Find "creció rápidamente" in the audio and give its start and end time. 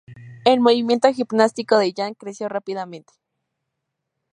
2.15-3.13